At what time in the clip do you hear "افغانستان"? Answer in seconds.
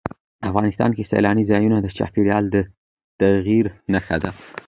0.49-0.89